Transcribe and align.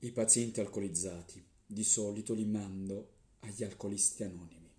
I 0.00 0.12
pazienti 0.12 0.60
alcolizzati 0.60 1.44
di 1.66 1.82
solito 1.82 2.32
li 2.32 2.44
mando 2.44 3.14
agli 3.40 3.64
alcolisti 3.64 4.22
anonimi, 4.22 4.70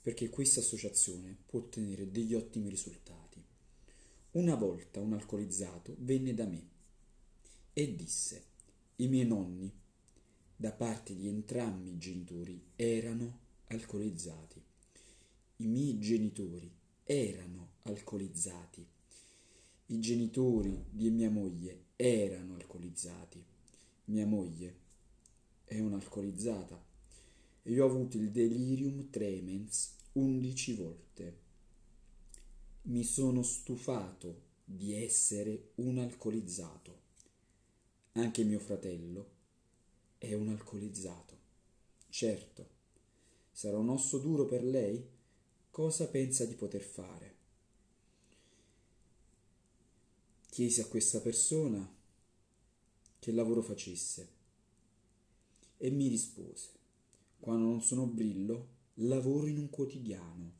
perché 0.00 0.28
questa 0.28 0.60
associazione 0.60 1.36
può 1.46 1.58
ottenere 1.58 2.12
degli 2.12 2.34
ottimi 2.34 2.68
risultati. 2.68 3.44
Una 4.32 4.54
volta 4.54 5.00
un 5.00 5.14
alcolizzato 5.14 5.96
venne 5.98 6.32
da 6.32 6.46
me 6.46 6.68
e 7.72 7.92
disse, 7.96 8.44
i 8.96 9.08
miei 9.08 9.26
nonni, 9.26 9.68
da 10.54 10.70
parte 10.70 11.16
di 11.16 11.26
entrambi 11.26 11.90
i 11.90 11.98
genitori, 11.98 12.62
erano 12.76 13.40
alcolizzati. 13.66 14.62
I 15.56 15.66
miei 15.66 15.98
genitori 15.98 16.72
erano 17.02 17.72
alcolizzati. 17.82 18.86
I 19.86 19.98
genitori 19.98 20.84
di 20.88 21.10
mia 21.10 21.30
moglie 21.30 21.86
erano 21.96 22.54
alcolizzati 22.54 23.58
mia 24.04 24.26
moglie 24.26 24.78
è 25.64 25.78
un'alcolizzata 25.78 26.82
e 27.62 27.72
io 27.72 27.84
ho 27.84 27.88
avuto 27.88 28.16
il 28.16 28.30
delirium 28.30 29.10
tremens 29.10 29.96
undici 30.12 30.74
volte. 30.74 31.38
Mi 32.82 33.04
sono 33.04 33.42
stufato 33.42 34.48
di 34.64 34.94
essere 34.94 35.72
un 35.76 35.98
alcolizzato. 35.98 36.98
Anche 38.12 38.42
mio 38.44 38.58
fratello 38.58 39.30
è 40.18 40.34
un 40.34 40.48
alcolizzato. 40.48 41.38
Certo, 42.08 42.68
sarà 43.52 43.78
un 43.78 43.90
osso 43.90 44.18
duro 44.18 44.46
per 44.46 44.64
lei? 44.64 45.06
Cosa 45.70 46.08
pensa 46.08 46.44
di 46.44 46.54
poter 46.54 46.82
fare? 46.82 47.34
Chiesi 50.50 50.80
a 50.80 50.86
questa 50.86 51.20
persona 51.20 51.98
che 53.20 53.32
lavoro 53.32 53.62
facesse. 53.62 54.28
E 55.76 55.90
mi 55.90 56.08
rispose, 56.08 56.70
quando 57.38 57.66
non 57.66 57.82
sono 57.82 58.06
brillo, 58.06 58.78
lavoro 58.94 59.46
in 59.46 59.58
un 59.58 59.70
quotidiano 59.70 60.52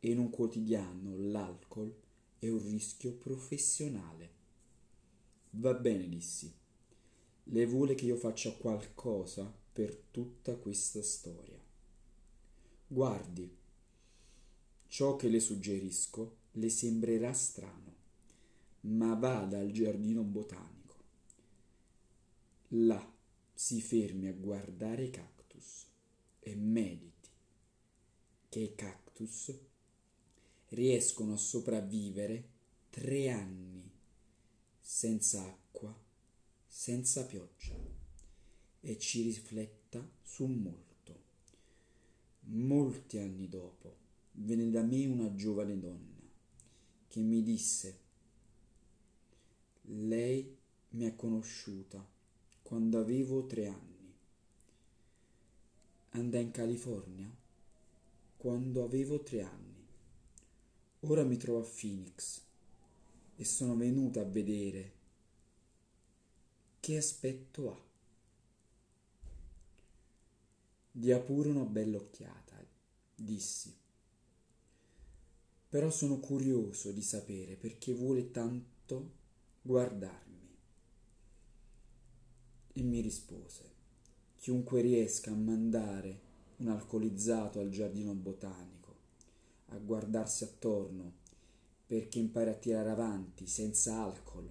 e 0.00 0.10
in 0.10 0.18
un 0.18 0.30
quotidiano 0.30 1.16
l'alcol 1.16 1.94
è 2.38 2.48
un 2.48 2.62
rischio 2.62 3.12
professionale. 3.12 4.30
Va 5.50 5.74
bene, 5.74 6.08
dissi. 6.08 6.52
Le 7.44 7.66
vuole 7.66 7.94
che 7.94 8.06
io 8.06 8.16
faccia 8.16 8.52
qualcosa 8.54 9.52
per 9.72 9.94
tutta 10.10 10.56
questa 10.56 11.02
storia. 11.02 11.60
Guardi, 12.86 13.56
ciò 14.86 15.16
che 15.16 15.28
le 15.28 15.40
suggerisco 15.40 16.36
le 16.52 16.68
sembrerà 16.68 17.32
strano, 17.32 17.94
ma 18.82 19.14
vada 19.14 19.58
al 19.58 19.70
giardino 19.70 20.22
botanico 20.22 20.81
Là 22.74 23.14
si 23.52 23.82
fermi 23.82 24.28
a 24.28 24.32
guardare 24.32 25.04
i 25.04 25.10
cactus 25.10 25.86
e 26.38 26.54
mediti 26.54 27.28
che 28.48 28.60
i 28.60 28.74
cactus 28.74 29.54
riescono 30.68 31.34
a 31.34 31.36
sopravvivere 31.36 32.48
tre 32.88 33.28
anni 33.28 33.90
senza 34.80 35.44
acqua, 35.44 35.94
senza 36.66 37.26
pioggia 37.26 37.76
e 38.80 38.98
ci 38.98 39.20
rifletta 39.20 40.10
su 40.22 40.46
molto. 40.46 41.20
Molti 42.44 43.18
anni 43.18 43.50
dopo 43.50 43.96
venne 44.32 44.70
da 44.70 44.82
me 44.82 45.04
una 45.04 45.34
giovane 45.34 45.78
donna 45.78 46.26
che 47.06 47.20
mi 47.20 47.42
disse 47.42 48.00
lei 49.82 50.56
mi 50.90 51.04
ha 51.04 51.14
conosciuta 51.14 52.20
quando 52.72 52.98
avevo 52.98 53.44
tre 53.44 53.66
anni. 53.66 54.14
Andai 56.12 56.40
in 56.40 56.50
California 56.52 57.30
quando 58.38 58.82
avevo 58.82 59.22
tre 59.22 59.42
anni. 59.42 59.86
Ora 61.00 61.22
mi 61.22 61.36
trovo 61.36 61.60
a 61.60 61.68
Phoenix 61.68 62.40
e 63.36 63.44
sono 63.44 63.76
venuta 63.76 64.22
a 64.22 64.24
vedere 64.24 64.92
che 66.80 66.96
aspetto 66.96 67.72
ha. 67.72 67.84
Dia 70.92 71.20
pure 71.20 71.50
una 71.50 71.66
bella 71.66 71.98
occhiata, 71.98 72.56
dissi. 73.14 73.76
Però 75.68 75.90
sono 75.90 76.20
curioso 76.20 76.90
di 76.90 77.02
sapere 77.02 77.54
perché 77.54 77.92
vuole 77.92 78.30
tanto 78.30 79.12
guardarmi 79.60 80.41
e 82.72 82.82
mi 82.82 83.00
rispose 83.00 83.70
chiunque 84.36 84.80
riesca 84.80 85.30
a 85.30 85.36
mandare 85.36 86.20
un 86.56 86.68
alcolizzato 86.68 87.60
al 87.60 87.70
giardino 87.70 88.12
botanico 88.14 88.96
a 89.66 89.78
guardarsi 89.78 90.44
attorno 90.44 91.20
perché 91.86 92.18
impari 92.18 92.50
a 92.50 92.54
tirare 92.54 92.90
avanti 92.90 93.46
senza 93.46 94.02
alcol 94.02 94.50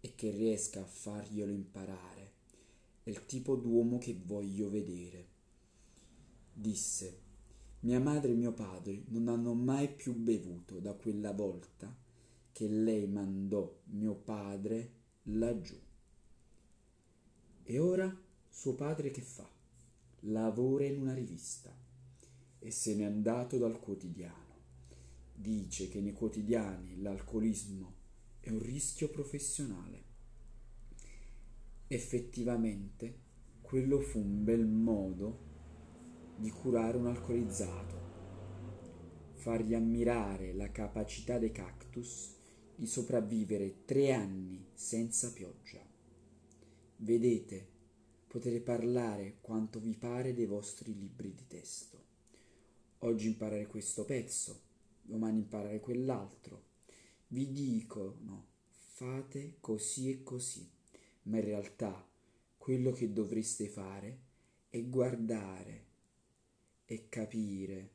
e 0.00 0.14
che 0.14 0.30
riesca 0.30 0.80
a 0.80 0.84
farglielo 0.84 1.52
imparare 1.52 2.32
è 3.04 3.10
il 3.10 3.26
tipo 3.26 3.56
d'uomo 3.56 3.98
che 3.98 4.20
voglio 4.24 4.68
vedere. 4.68 5.26
Disse 6.52 7.20
mia 7.80 7.98
madre 7.98 8.32
e 8.32 8.34
mio 8.34 8.52
padre 8.52 9.02
non 9.08 9.28
hanno 9.28 9.54
mai 9.54 9.92
più 9.92 10.14
bevuto 10.14 10.78
da 10.78 10.92
quella 10.92 11.32
volta 11.32 11.92
che 12.52 12.68
lei 12.68 13.08
mandò 13.08 13.80
mio 13.86 14.14
padre 14.14 14.90
laggiù 15.24 15.76
e 17.64 17.78
ora 17.78 18.14
suo 18.48 18.74
padre 18.74 19.10
che 19.10 19.20
fa? 19.20 19.48
Lavora 20.26 20.84
in 20.84 21.00
una 21.00 21.14
rivista 21.14 21.74
e 22.58 22.70
se 22.70 22.94
n'è 22.94 23.04
andato 23.04 23.58
dal 23.58 23.80
quotidiano. 23.80 24.40
Dice 25.34 25.88
che 25.88 26.00
nei 26.00 26.12
quotidiani 26.12 27.00
l'alcolismo 27.00 27.94
è 28.40 28.50
un 28.50 28.60
rischio 28.60 29.08
professionale. 29.08 30.04
Effettivamente 31.88 33.18
quello 33.60 34.00
fu 34.00 34.18
un 34.18 34.44
bel 34.44 34.66
modo 34.66 35.50
di 36.36 36.50
curare 36.50 36.96
un 36.96 37.06
alcolizzato, 37.06 38.00
fargli 39.34 39.74
ammirare 39.74 40.52
la 40.52 40.70
capacità 40.70 41.38
dei 41.38 41.52
cactus 41.52 42.36
di 42.74 42.86
sopravvivere 42.86 43.84
tre 43.84 44.12
anni 44.12 44.66
senza 44.74 45.32
pioggia. 45.32 45.91
Vedete, 47.02 47.66
potete 48.28 48.60
parlare 48.60 49.38
quanto 49.40 49.80
vi 49.80 49.96
pare 49.96 50.34
dei 50.34 50.46
vostri 50.46 50.96
libri 50.96 51.34
di 51.34 51.48
testo. 51.48 52.00
Oggi 52.98 53.26
imparare 53.26 53.66
questo 53.66 54.04
pezzo, 54.04 54.60
domani 55.02 55.38
imparare 55.38 55.80
quell'altro. 55.80 56.62
Vi 57.26 57.50
dicono 57.50 58.46
fate 58.68 59.56
così 59.58 60.10
e 60.10 60.22
così, 60.22 60.70
ma 61.22 61.38
in 61.38 61.44
realtà 61.44 62.08
quello 62.56 62.92
che 62.92 63.12
dovreste 63.12 63.66
fare 63.66 64.20
è 64.70 64.80
guardare 64.84 65.86
e 66.84 67.08
capire 67.08 67.90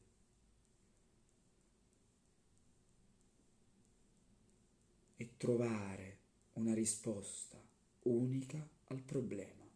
e 5.16 5.30
trovare 5.38 6.18
una 6.56 6.74
risposta 6.74 7.58
unica 8.04 8.76
al 8.90 9.02
problema. 9.04 9.67